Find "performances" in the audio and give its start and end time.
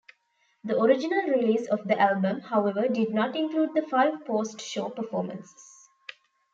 4.89-5.63